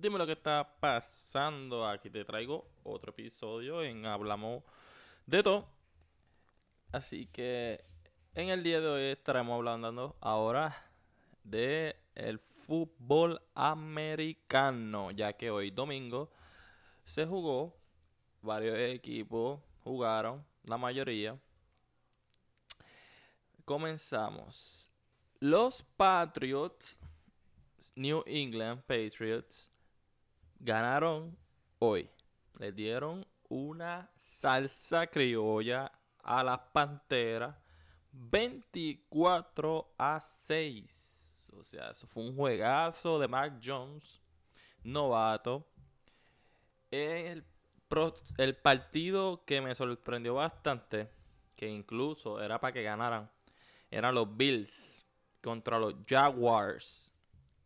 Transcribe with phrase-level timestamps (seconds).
[0.00, 1.84] Dime lo que está pasando.
[1.84, 4.62] Aquí te traigo otro episodio en Hablamos
[5.26, 5.66] de todo.
[6.92, 7.84] Así que
[8.32, 10.72] en el día de hoy estaremos hablando ahora
[11.42, 16.30] de el fútbol americano, ya que hoy domingo
[17.04, 17.74] se jugó,
[18.40, 21.36] varios equipos jugaron, la mayoría.
[23.64, 24.92] Comenzamos.
[25.40, 27.00] Los Patriots,
[27.96, 29.72] New England Patriots,
[30.60, 31.36] ganaron
[31.78, 32.10] hoy.
[32.58, 35.90] Le dieron una salsa criolla
[36.22, 37.54] a las Panteras
[38.12, 41.50] 24 a 6.
[41.58, 44.20] O sea, eso fue un juegazo de Mac Jones,
[44.82, 45.66] novato.
[46.90, 47.44] El,
[48.38, 51.10] el partido que me sorprendió bastante,
[51.56, 53.30] que incluso era para que ganaran,
[53.90, 55.04] eran los Bills
[55.42, 57.12] contra los Jaguars.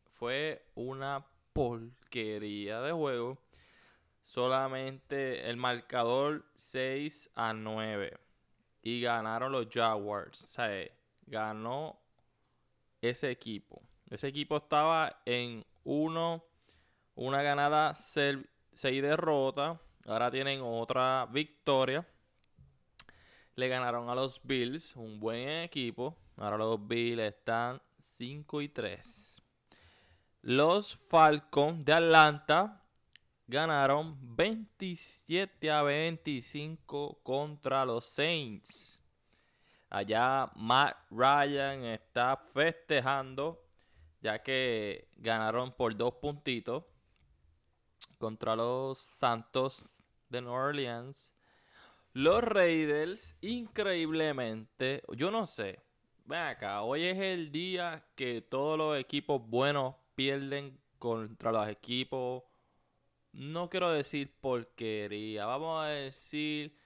[0.05, 3.39] Fue una porquería de juego.
[4.25, 8.17] Solamente el marcador 6 a 9.
[8.83, 10.45] Y ganaron los Jaguars.
[10.45, 10.89] O sea,
[11.27, 11.99] ganó
[13.01, 13.83] ese equipo.
[14.11, 16.45] Ese equipo estaba en 1,
[17.15, 18.45] una ganada, 6
[18.83, 19.79] derrotas.
[20.07, 22.07] Ahora tienen otra victoria.
[23.55, 26.17] Le ganaron a los Bills, un buen equipo.
[26.37, 29.32] Ahora los Bills están 5 y 3.
[30.45, 32.83] Los Falcons de Atlanta
[33.47, 39.01] ganaron 27 a 25 contra los Saints.
[39.89, 43.63] Allá Matt Ryan está festejando
[44.21, 46.83] ya que ganaron por dos puntitos
[48.19, 49.81] contra los Santos
[50.29, 51.33] de New Orleans.
[52.15, 55.79] Los Raiders, increíblemente, yo no sé,
[56.25, 62.45] ven acá, hoy es el día que todos los equipos buenos pierden contra los equipos,
[63.33, 66.77] no quiero decir porquería, vamos a decir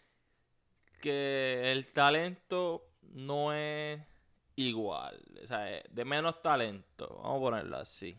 [1.02, 4.00] que el talento no es
[4.54, 8.18] igual, o sea, de menos talento, vamos a ponerlo así.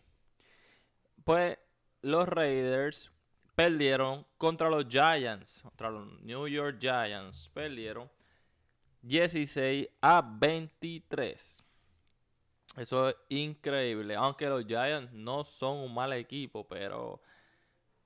[1.24, 1.58] Pues
[2.02, 3.10] los Raiders
[3.56, 7.50] perdieron contra los Giants, contra los New York Giants.
[7.52, 8.08] Perdieron
[9.02, 11.64] 16 a 23.
[12.78, 14.14] Eso es increíble.
[14.14, 17.20] Aunque los Giants no son un mal equipo, pero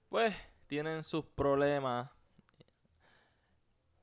[0.09, 0.35] pues
[0.67, 2.11] tienen sus problemas.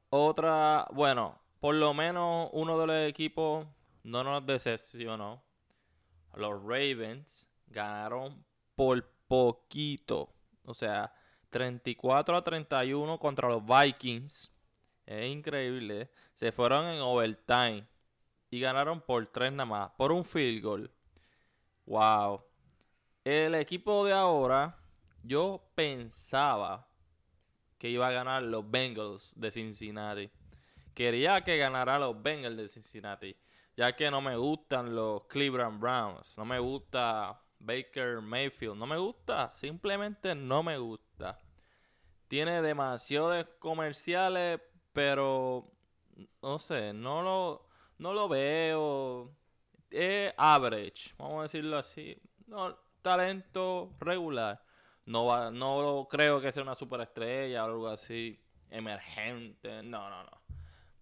[0.09, 3.65] Otra, bueno, por lo menos uno de los equipos
[4.03, 5.43] no nos decepcionó.
[6.35, 10.33] Los Ravens ganaron por poquito.
[10.65, 11.11] O sea,
[11.49, 14.51] 34 a 31 contra los Vikings.
[15.05, 16.11] Es increíble.
[16.35, 17.87] Se fueron en overtime.
[18.49, 19.91] Y ganaron por 3 nada más.
[19.97, 20.91] Por un field goal.
[21.85, 22.43] Wow.
[23.23, 24.75] El equipo de ahora.
[25.21, 26.87] Yo pensaba
[27.77, 30.29] que iba a ganar los Bengals de Cincinnati.
[30.93, 33.35] Quería que ganara los Bengals de Cincinnati.
[33.75, 36.37] Ya que no me gustan los Cleveland Browns.
[36.37, 38.77] No me gusta Baker Mayfield.
[38.77, 39.53] No me gusta.
[39.55, 41.37] Simplemente no me gusta.
[42.27, 44.61] Tiene demasiados comerciales,
[44.93, 45.71] pero
[46.41, 47.68] no sé, no lo,
[47.99, 49.31] no lo veo.
[49.91, 52.17] Es average, vamos a decirlo así.
[52.47, 54.61] No, talento regular.
[55.05, 58.39] No, va, no creo que sea una superestrella o algo así
[58.69, 59.83] emergente.
[59.83, 60.41] No, no, no.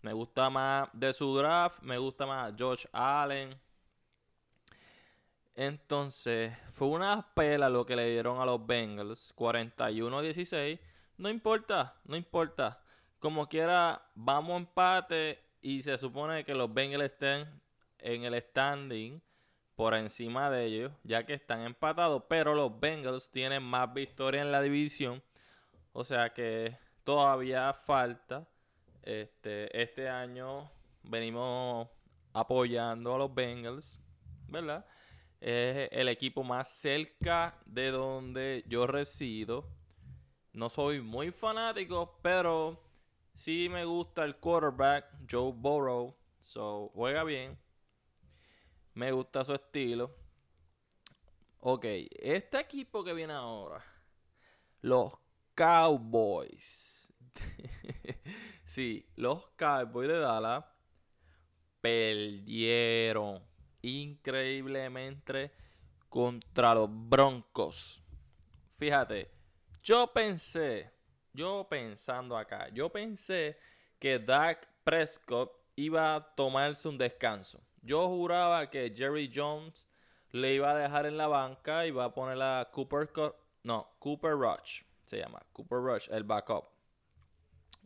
[0.02, 3.60] Me gusta más de su draft, me gusta más Josh Allen.
[5.56, 10.80] Entonces, fue una pela lo que le dieron a los Bengals, 41-16.
[11.18, 12.80] No importa, no importa.
[13.20, 17.46] Como quiera, vamos empate y se supone que los Bengals estén
[18.00, 19.22] en el standing
[19.76, 24.54] por encima de ellos, ya que están empatados, pero los Bengals tienen más victoria en
[24.54, 25.22] la división.
[25.92, 28.48] O sea que todavía falta.
[29.04, 30.72] Este, este año
[31.04, 31.90] venimos
[32.32, 34.00] apoyando a los Bengals,
[34.48, 34.86] ¿verdad?
[35.42, 39.68] Es el equipo más cerca de donde yo resido.
[40.54, 42.87] No soy muy fanático, pero
[43.38, 46.18] sí me gusta el quarterback, Joe Burrow.
[46.42, 47.58] So, juega bien.
[48.94, 50.14] Me gusta su estilo.
[51.60, 53.84] Ok, este equipo que viene ahora,
[54.82, 55.14] los
[55.56, 57.14] Cowboys.
[58.64, 60.66] sí, los Cowboys de Dallas
[61.82, 63.44] perdieron
[63.82, 65.52] increíblemente
[66.10, 68.04] contra los Broncos.
[68.78, 69.32] Fíjate,
[69.84, 70.92] yo pensé,
[71.38, 73.60] yo pensando acá, yo pensé
[74.00, 77.62] que Dak Prescott iba a tomarse un descanso.
[77.84, 79.88] Yo juraba que Jerry Jones
[80.32, 83.08] le iba a dejar en la banca y iba a poner a Cooper.
[83.64, 85.40] No, Cooper Rush se llama.
[85.54, 86.66] Cooper Rush, el backup.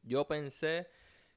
[0.01, 0.88] Yo pensé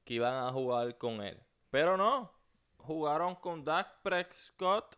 [0.05, 1.37] que iban a jugar con él.
[1.69, 2.31] Pero no.
[2.77, 4.95] Jugaron con Dak Prescott.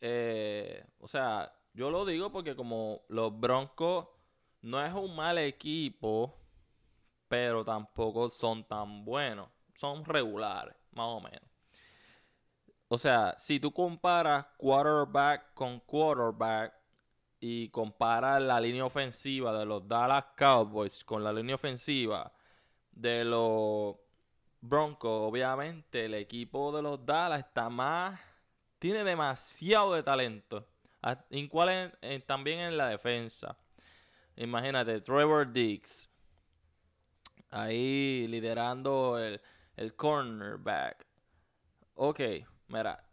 [0.00, 4.08] Eh, o sea, yo lo digo porque como los Broncos
[4.62, 6.34] no es un mal equipo,
[7.28, 9.48] pero tampoco son tan buenos.
[9.74, 11.48] Son regulares, más o menos.
[12.88, 16.74] O sea, si tú comparas quarterback con quarterback
[17.38, 22.32] y comparas la línea ofensiva de los Dallas Cowboys con la línea ofensiva
[22.90, 23.96] de los
[24.60, 28.18] Broncos, obviamente el equipo de los Dallas está más,
[28.78, 30.66] tiene demasiado de talento.
[31.30, 31.96] Igual
[32.26, 33.56] también en la defensa.
[34.38, 36.10] Imagínate, Trevor Diggs.
[37.50, 39.40] Ahí liderando el,
[39.76, 41.06] el cornerback.
[41.94, 42.20] Ok,
[42.68, 43.04] mira.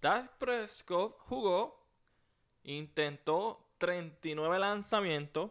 [0.00, 1.84] Dak Prescott jugó,
[2.62, 5.50] intentó 39 lanzamientos,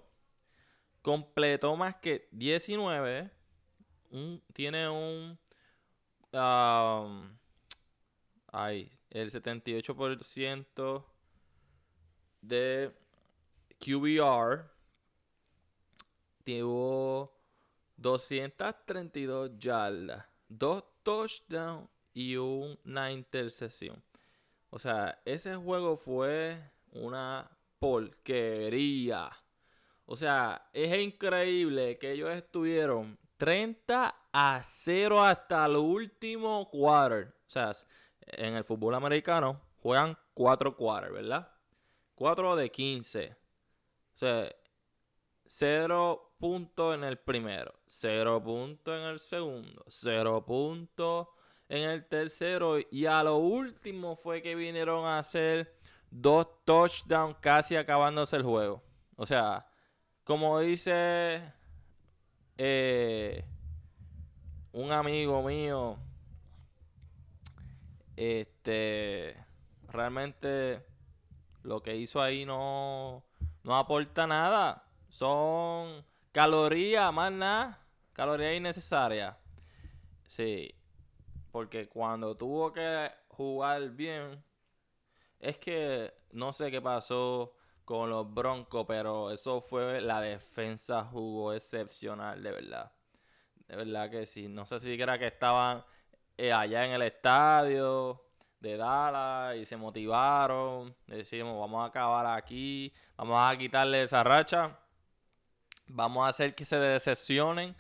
[1.01, 3.38] completó más que 19
[4.53, 5.38] tiene un.
[6.31, 7.38] Um,
[8.51, 11.06] ay, el 78%
[12.41, 12.94] de
[13.80, 14.76] QBR.
[16.47, 17.38] Tuvo
[17.97, 24.01] 232 yardas, dos touchdowns y una intercesión.
[24.69, 26.57] O sea, ese juego fue
[26.94, 29.29] una porquería.
[30.05, 37.35] O sea, es increíble que ellos estuvieron 30 a 0 hasta el último quarter.
[37.45, 37.75] O sea,
[38.21, 41.51] en el fútbol americano juegan 4 quarters, ¿verdad?
[42.15, 43.35] 4 de 15.
[44.15, 44.49] O sea,
[45.45, 51.27] 0 puntos en el primero, 0 puntos en el segundo, 0 puntos
[51.69, 55.75] en el tercero y a lo último fue que vinieron a hacer
[56.09, 58.81] dos touchdowns casi acabándose el juego.
[59.15, 59.67] O sea,
[60.23, 61.41] como dice
[62.57, 63.43] eh,
[64.71, 65.97] un amigo mío,
[68.15, 69.35] este,
[69.89, 70.85] realmente
[71.63, 73.23] lo que hizo ahí no,
[73.63, 74.83] no aporta nada.
[75.09, 77.79] Son calorías, más nada,
[78.13, 79.35] calorías innecesarias.
[80.25, 80.74] Sí,
[81.51, 84.44] porque cuando tuvo que jugar bien,
[85.39, 87.53] es que no sé qué pasó
[87.85, 92.91] con los Broncos, pero eso fue la defensa jugó excepcional, de verdad.
[93.68, 94.47] De verdad que sí.
[94.47, 95.83] No sé si era que estaban
[96.38, 98.23] eh, allá en el estadio
[98.59, 100.95] de Dallas y se motivaron.
[101.07, 104.77] Decimos, vamos a acabar aquí, vamos a quitarle esa racha,
[105.87, 107.75] vamos a hacer que se decepcionen.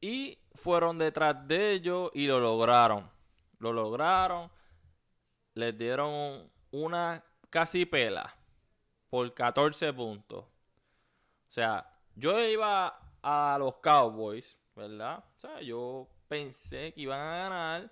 [0.00, 3.10] Y fueron detrás de ellos y lo lograron.
[3.58, 4.50] Lo lograron.
[5.54, 8.34] Les dieron una casi pela
[9.08, 10.44] por 14 puntos.
[10.44, 15.24] O sea, yo iba a los Cowboys, ¿verdad?
[15.36, 17.90] O sea, yo pensé que iban a ganar.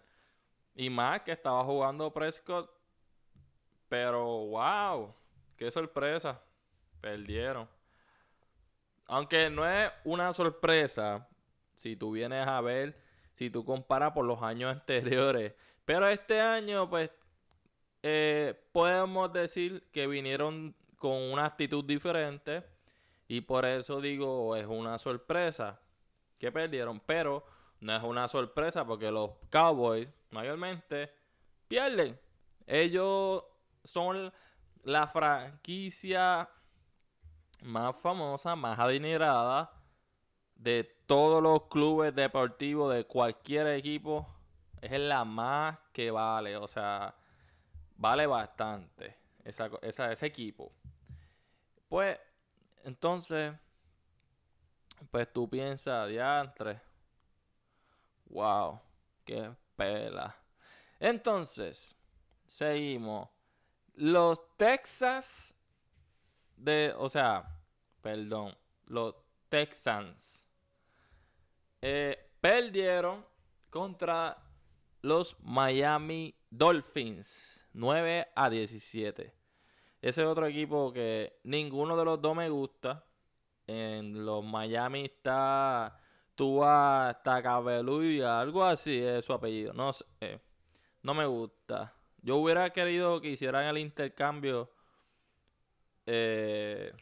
[0.75, 2.71] Y más que estaba jugando Prescott.
[3.89, 5.15] Pero, wow,
[5.57, 6.43] qué sorpresa.
[7.01, 7.69] Perdieron.
[9.07, 11.29] Aunque no es una sorpresa
[11.75, 12.97] si tú vienes a ver,
[13.33, 15.55] si tú comparas por los años anteriores.
[15.85, 17.11] Pero este año, pues,
[18.03, 22.65] eh, podemos decir que vinieron con una actitud diferente.
[23.29, 25.81] Y por eso digo, es una sorpresa
[26.39, 27.01] que perdieron.
[27.01, 27.45] Pero
[27.81, 31.13] no es una sorpresa porque los Cowboys mayormente
[31.67, 32.19] pierden.
[32.67, 33.45] Ellos
[33.85, 34.33] son
[34.85, 36.49] la franquicia
[37.63, 39.73] más famosa, más adinerada
[40.57, 44.27] de todos los clubes deportivos de cualquier equipo.
[44.81, 46.57] Es la más que vale.
[46.57, 47.15] O sea,
[47.97, 50.73] vale bastante esa, ese equipo.
[51.89, 52.19] Pues,
[52.85, 53.53] entonces,
[55.11, 56.81] pues tú piensas, diantre,
[58.27, 58.81] wow,
[59.25, 60.35] qué pela.
[60.99, 61.95] Entonces,
[62.47, 63.29] seguimos.
[63.95, 65.55] Los Texas
[66.63, 67.45] de, o sea,
[68.01, 68.55] perdón,
[68.87, 69.15] los
[69.49, 70.49] Texans
[71.81, 73.25] eh, perdieron
[73.71, 74.37] contra
[75.03, 79.33] los Miami Dolphins 9 a 17.
[80.01, 83.05] Ese otro equipo que ninguno de los dos me gusta.
[83.67, 85.97] En los Miami está
[86.35, 89.73] Tua Tacabeluya, algo así es su apellido.
[89.73, 90.41] No sé,
[91.03, 91.95] no me gusta.
[92.21, 94.72] Yo hubiera querido que hicieran el intercambio
[96.07, 96.93] eh,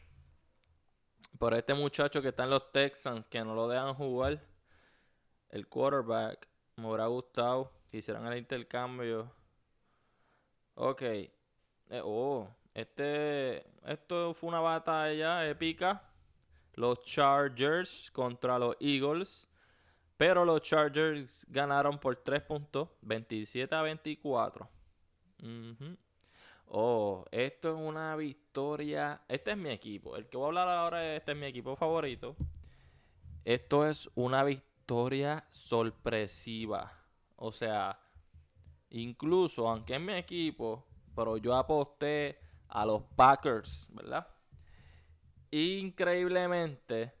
[1.37, 4.41] por este muchacho que está en los Texans, que no lo dejan jugar.
[5.49, 6.47] El quarterback.
[6.77, 9.31] Me hubiera gustado que hicieran el intercambio.
[10.75, 11.01] Ok.
[11.01, 11.31] Eh,
[12.03, 16.03] oh, Este, esto fue una batalla épica.
[16.75, 19.47] Los Chargers contra los Eagles.
[20.17, 24.69] Pero los Chargers ganaron por 3 puntos, 27 a 24.
[26.73, 29.21] Oh, esto es una victoria.
[29.27, 30.15] Este es mi equipo.
[30.15, 32.33] El que voy a hablar ahora, este es mi equipo favorito.
[33.43, 36.89] Esto es una victoria sorpresiva.
[37.35, 37.99] O sea,
[38.91, 44.25] incluso aunque es mi equipo, pero yo aposté a los Packers, ¿verdad?
[45.51, 47.13] Increíblemente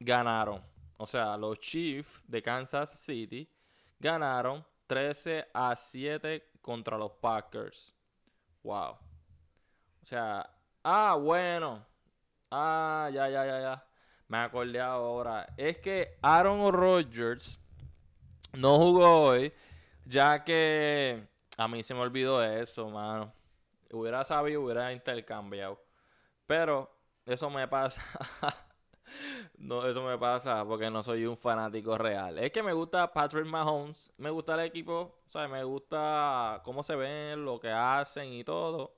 [0.00, 0.62] ganaron.
[0.96, 3.46] O sea, los Chiefs de Kansas City
[4.00, 7.94] ganaron 13 a 7 contra los Packers.
[8.62, 8.96] Wow.
[10.02, 10.48] O sea,
[10.82, 11.86] ah, bueno.
[12.50, 13.86] Ah, ya, ya, ya, ya.
[14.28, 15.46] Me acordé ahora.
[15.58, 17.60] Es que Aaron Rodgers
[18.54, 19.52] no jugó hoy,
[20.06, 21.28] ya que
[21.58, 23.32] a mí se me olvidó eso, mano.
[23.92, 25.78] Hubiera sabido, hubiera intercambiado.
[26.46, 26.90] Pero
[27.26, 28.02] eso me pasa.
[29.64, 32.38] no, eso me pasa porque no soy un fanático real.
[32.38, 36.82] Es que me gusta Patrick Mahomes, me gusta el equipo, o sea, me gusta cómo
[36.82, 38.94] se ven, lo que hacen y todo.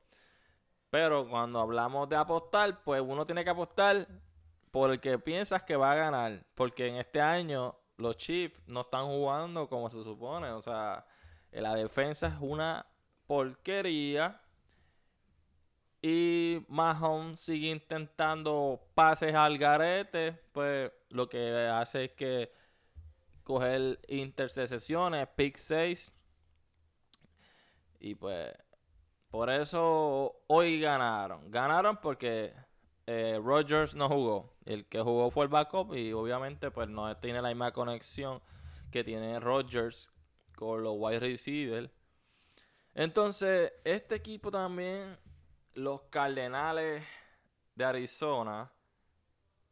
[0.90, 4.08] Pero cuando hablamos de apostar, pues uno tiene que apostar
[4.72, 6.44] porque piensas que va a ganar.
[6.56, 10.50] Porque en este año los Chiefs no están jugando como se supone.
[10.50, 11.06] O sea,
[11.52, 12.86] la defensa es una
[13.26, 14.40] porquería.
[16.08, 20.38] Y Mahomes sigue intentando pases al garete.
[20.52, 22.52] Pues lo que hace es que
[23.42, 26.12] coger intercesiones, pick 6.
[27.98, 28.54] Y pues
[29.32, 31.50] por eso hoy ganaron.
[31.50, 32.54] Ganaron porque
[33.08, 34.54] eh, Rogers no jugó.
[34.64, 38.40] El que jugó fue el backup y obviamente pues no tiene la misma conexión
[38.92, 40.12] que tiene Rogers
[40.54, 41.90] con los wide receivers.
[42.94, 45.18] Entonces, este equipo también
[45.76, 47.04] los Cardenales
[47.74, 48.72] de Arizona.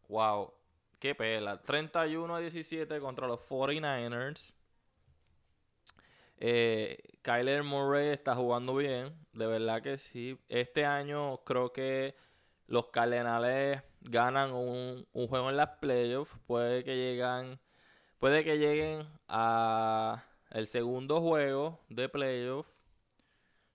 [0.08, 0.52] Wow,
[0.99, 1.61] qué pela.
[1.62, 4.54] 31 a 17 contra los 49ers.
[6.37, 10.38] Eh, Kyler Murray está jugando bien, de verdad que sí.
[10.49, 12.14] Este año creo que
[12.66, 16.37] los Cardenales ganan un, un juego en las playoffs.
[16.46, 17.58] Puede que lleguen,
[18.18, 22.74] puede que lleguen a el segundo juego de playoffs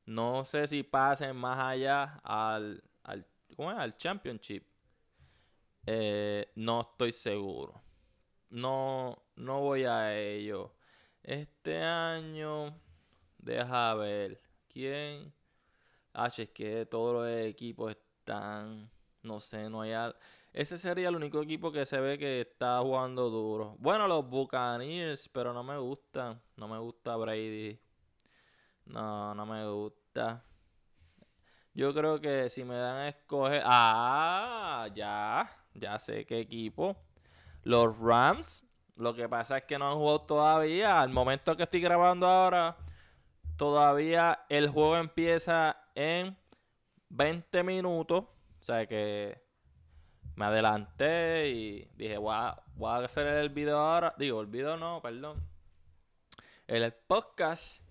[0.09, 3.77] no sé si pasen más allá al, al, ¿cómo es?
[3.77, 4.63] al Championship.
[5.85, 7.79] Eh, no estoy seguro.
[8.49, 10.73] No, no voy a ello.
[11.21, 12.75] Este año,
[13.37, 14.41] deja ver.
[14.67, 15.31] ¿Quién?
[16.11, 18.89] Ah, es que todos los equipos están.
[19.21, 19.93] No sé, no hay.
[20.51, 23.75] Ese sería el único equipo que se ve que está jugando duro.
[23.77, 26.41] Bueno, los Buccaneers, pero no me gustan.
[26.55, 27.79] No me gusta Brady.
[28.85, 29.98] No, no me gusta.
[31.73, 33.61] Yo creo que si me dan a escoger.
[33.65, 35.49] Ah, ya.
[35.73, 36.97] Ya sé qué equipo.
[37.63, 38.65] Los Rams.
[38.95, 41.01] Lo que pasa es que no han jugado todavía.
[41.01, 42.75] Al momento que estoy grabando ahora,
[43.55, 46.37] todavía el juego empieza en
[47.09, 48.25] 20 minutos.
[48.25, 49.41] O sea que
[50.35, 54.13] me adelanté y dije, voy a, voy a hacer el video ahora.
[54.17, 55.41] Digo, el video no, perdón.
[56.67, 57.81] El podcast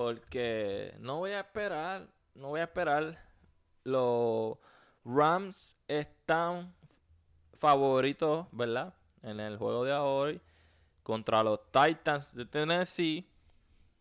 [0.00, 3.22] porque no voy a esperar, no voy a esperar.
[3.84, 4.56] Los
[5.04, 6.74] Rams están
[7.52, 8.94] favoritos, ¿verdad?
[9.22, 10.40] En el juego de hoy
[11.02, 13.28] contra los Titans de Tennessee.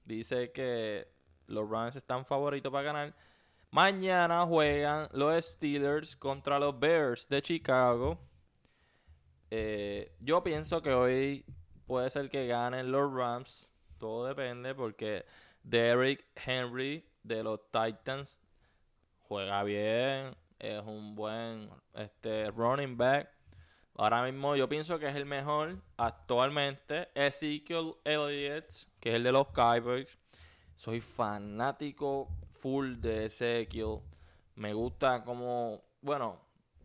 [0.06, 1.06] Dice que
[1.48, 3.13] los Rams están favoritos para ganar.
[3.70, 8.18] Mañana juegan los Steelers contra los Bears de Chicago.
[9.51, 11.44] Eh, yo pienso que hoy
[11.86, 13.70] puede ser que ganen los Rams.
[13.98, 15.25] Todo depende porque
[15.63, 18.41] Derrick Henry de los Titans
[19.19, 23.29] juega bien, es un buen este, running back.
[23.95, 27.09] Ahora mismo yo pienso que es el mejor actualmente.
[27.13, 28.65] Ezekiel Elliott,
[28.99, 30.17] que es el de los Cowboys.
[30.75, 33.99] Soy fanático full de Ezekiel.
[34.55, 36.39] Me gusta como, bueno,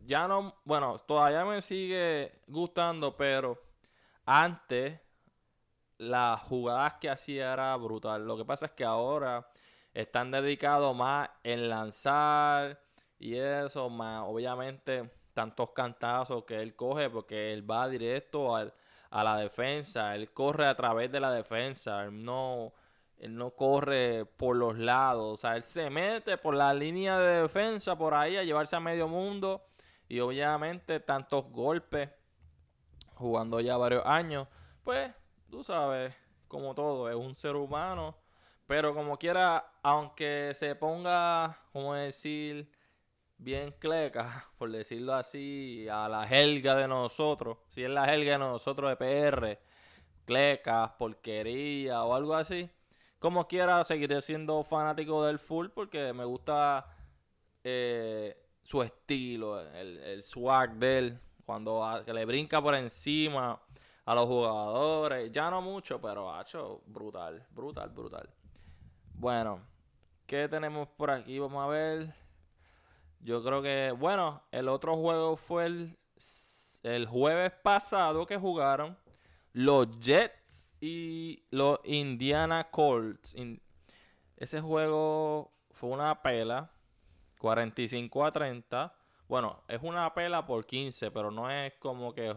[0.05, 3.61] ya no, bueno, todavía me sigue gustando, pero
[4.25, 4.99] antes
[5.97, 8.25] las jugadas que hacía era brutal.
[8.25, 9.47] Lo que pasa es que ahora
[9.93, 12.79] están dedicados más en lanzar
[13.17, 18.73] y eso, más obviamente tantos cantazos que él coge porque él va directo al,
[19.09, 22.73] a la defensa, él corre a través de la defensa, él no,
[23.17, 27.41] él no corre por los lados, o sea, él se mete por la línea de
[27.43, 29.65] defensa por ahí a llevarse a medio mundo.
[30.07, 32.09] Y obviamente tantos golpes
[33.15, 34.47] jugando ya varios años,
[34.83, 35.11] pues
[35.55, 36.13] tú sabes,
[36.49, 38.17] como todo, es un ser humano,
[38.67, 42.69] Pero como quiera, aunque se ponga, como decir,
[43.37, 48.39] bien cleca, por decirlo así, a la helga de nosotros, si es la helga de
[48.39, 49.59] nosotros de PR,
[50.25, 52.69] clecas, porquería o algo así,
[53.19, 56.85] como quiera, seguiré siendo fanático del full porque me gusta
[57.63, 63.61] eh, su estilo, el, swag de él, cuando le brinca por encima
[64.05, 68.29] a los jugadores, ya no mucho, pero ha hecho brutal, brutal, brutal.
[69.13, 69.61] Bueno,
[70.27, 71.39] ¿qué tenemos por aquí?
[71.39, 72.13] Vamos a ver.
[73.19, 75.97] Yo creo que, bueno, el otro juego fue el,
[76.83, 78.95] el jueves pasado que jugaron
[79.53, 83.33] los Jets y los Indiana Colts.
[84.37, 86.69] ese juego fue una pela,
[87.39, 88.93] 45 a 30.
[89.27, 92.35] Bueno, es una pela por 15, pero no es como que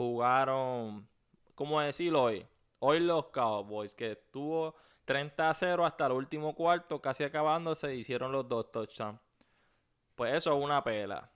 [0.00, 1.06] jugaron,
[1.54, 2.46] ¿cómo decirlo hoy?
[2.78, 8.32] Hoy los Cowboys, que estuvo 30 a 0 hasta el último cuarto, casi acabándose, hicieron
[8.32, 9.20] los dos touchdowns.
[10.14, 11.30] Pues eso es una pela.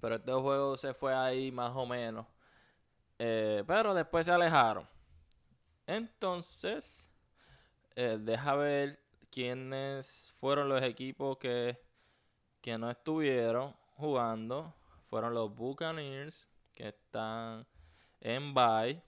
[0.00, 2.26] Pero este juego se fue ahí más o menos.
[3.20, 4.84] Eh, pero después se alejaron.
[5.86, 7.08] Entonces,
[7.94, 8.98] eh, deja ver
[9.30, 11.80] quiénes fueron los equipos que,
[12.60, 14.74] que no estuvieron jugando.
[15.04, 16.49] Fueron los Buccaneers,
[16.82, 17.66] están
[18.20, 19.02] en bye.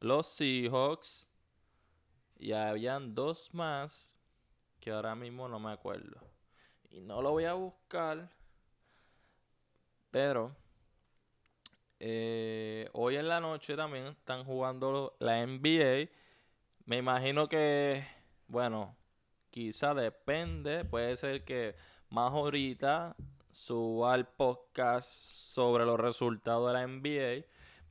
[0.00, 1.26] Los Seahawks,
[2.38, 4.18] y habían dos más
[4.80, 6.20] que ahora mismo no me acuerdo.
[6.90, 8.30] Y no lo voy a buscar.
[10.10, 10.54] Pero
[11.98, 16.10] eh, hoy en la noche también están jugando la NBA.
[16.84, 18.06] Me imagino que,
[18.46, 18.94] bueno,
[19.50, 20.84] quizá depende.
[20.84, 21.74] Puede ser que
[22.10, 23.16] más ahorita
[23.54, 27.46] suba el podcast sobre los resultados de la NBA.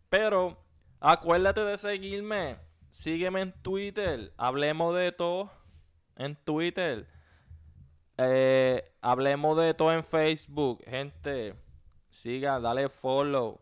[0.09, 0.57] Pero
[0.99, 2.57] acuérdate de seguirme
[2.93, 4.31] sígueme en Twitter.
[4.37, 5.51] Hablemos de todo
[6.15, 7.07] en Twitter.
[8.17, 10.83] Eh, hablemos de todo en Facebook.
[10.85, 11.55] Gente,
[12.09, 13.59] siga, dale follow.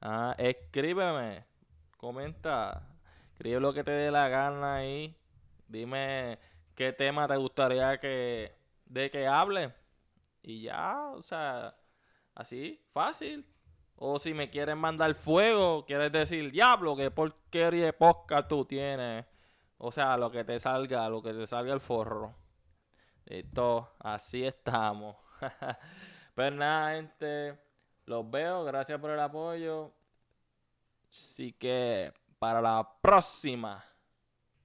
[0.00, 1.44] Ah, escríbeme.
[1.96, 2.88] Comenta.
[3.32, 5.16] Escribe lo que te dé la gana ahí.
[5.66, 6.38] Dime
[6.74, 8.54] qué tema te gustaría que
[8.84, 9.72] de que hable.
[10.42, 11.74] Y ya, o sea,
[12.34, 13.46] así, fácil.
[13.96, 19.26] O si me quieren mandar fuego, quieres decir, diablo, que porquería de podcast tú tienes.
[19.78, 22.34] O sea, lo que te salga, lo que te salga el forro.
[23.26, 25.16] Esto, así estamos.
[26.34, 27.58] pues nada, gente.
[28.06, 28.64] Los veo.
[28.64, 29.92] Gracias por el apoyo.
[31.10, 33.84] Así que para la próxima.